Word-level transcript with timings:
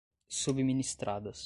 subministradas 0.29 1.39